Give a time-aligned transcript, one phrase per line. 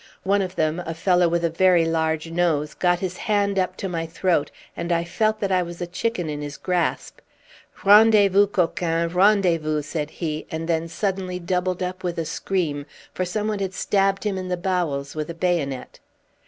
[0.23, 3.87] One of them, a fellow with a very large nose, got his hand up to
[3.87, 7.19] my throat, and I felt that I was a chicken in his grasp.
[7.85, 12.87] "Rendez vous, coqin; rendez vous!" said he, and then suddenly doubled up with a scream,
[13.13, 15.99] for someone had stabbed him in the bowels with a bayonet.